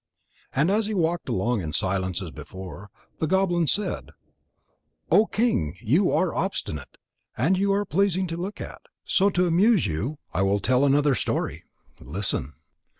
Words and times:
And 0.51 0.71
as 0.71 0.87
he 0.87 0.95
walked 0.95 1.29
along 1.29 1.61
in 1.61 1.73
silence 1.73 2.23
as 2.23 2.31
before, 2.31 2.89
the 3.19 3.27
goblin 3.27 3.67
said: 3.67 4.09
"O 5.11 5.27
King, 5.27 5.75
you 5.79 6.11
are 6.11 6.33
obstinate, 6.33 6.97
and 7.37 7.55
you 7.55 7.71
are 7.71 7.85
pleasing 7.85 8.25
to 8.25 8.35
look 8.35 8.59
at. 8.59 8.81
So 9.05 9.29
to 9.29 9.45
amuse 9.45 9.85
you, 9.85 10.17
I 10.33 10.41
will 10.41 10.59
tell 10.59 10.85
another 10.85 11.13
story. 11.13 11.65
Listen." 11.99 12.53